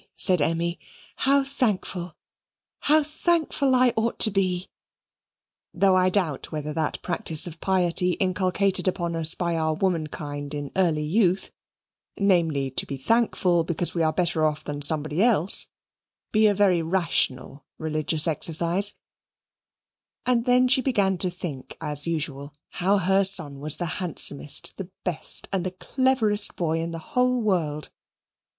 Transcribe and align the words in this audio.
said 0.17 0.41
Emmy. 0.41 0.79
"How 1.17 1.43
thankful, 1.43 2.15
how 2.79 3.03
thankful 3.03 3.75
I 3.75 3.93
ought 3.95 4.17
to 4.21 4.31
be"; 4.31 4.67
(though 5.75 5.95
I 5.95 6.09
doubt 6.09 6.51
whether 6.51 6.73
that 6.73 6.99
practice 7.03 7.45
of 7.45 7.59
piety 7.59 8.13
inculcated 8.13 8.87
upon 8.87 9.15
us 9.15 9.35
by 9.35 9.55
our 9.55 9.75
womankind 9.75 10.55
in 10.55 10.71
early 10.75 11.03
youth, 11.03 11.51
namely, 12.17 12.71
to 12.71 12.87
be 12.87 12.97
thankful 12.97 13.63
because 13.63 13.93
we 13.93 14.01
are 14.01 14.11
better 14.11 14.43
off 14.43 14.63
than 14.63 14.81
somebody 14.81 15.21
else, 15.21 15.67
be 16.31 16.47
a 16.47 16.55
very 16.55 16.81
rational 16.81 17.63
religious 17.77 18.27
exercise) 18.27 18.95
and 20.25 20.45
then 20.45 20.67
she 20.67 20.81
began 20.81 21.19
to 21.19 21.29
think, 21.29 21.77
as 21.79 22.07
usual, 22.07 22.55
how 22.69 22.97
her 22.97 23.23
son 23.23 23.59
was 23.59 23.77
the 23.77 23.85
handsomest, 24.01 24.77
the 24.77 24.89
best, 25.03 25.47
and 25.53 25.63
the 25.63 25.69
cleverest 25.69 26.55
boy 26.55 26.79
in 26.81 26.89
the 26.89 26.97
whole 27.13 27.39
world. 27.39 27.91